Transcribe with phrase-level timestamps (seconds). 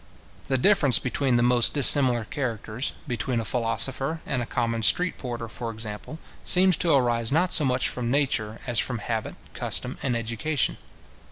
[0.47, 5.47] The difference between the most dissimilar characters, between a philosopher and a common street porter,
[5.47, 10.15] for example, seems to arise not so much from nature, as from habit, custom, and
[10.15, 10.77] education.